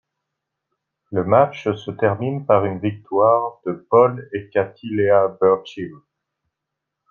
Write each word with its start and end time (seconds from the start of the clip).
Le 1.11 1.23
match 1.23 1.69
se 1.75 1.91
termine 1.91 2.47
par 2.47 2.65
une 2.65 2.79
victoire 2.79 3.59
de 3.67 3.73
Paul 3.87 4.27
et 4.33 4.49
Katie 4.49 4.89
Lea 4.89 5.31
Burchill. 5.39 5.93